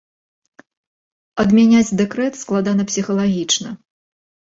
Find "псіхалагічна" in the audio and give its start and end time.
2.93-3.75